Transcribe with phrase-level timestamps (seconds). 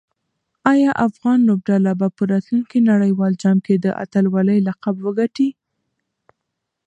[0.71, 5.49] آیا افغان لوبډله به په راتلونکي نړیوال جام کې د اتلولۍ لقب وګټي؟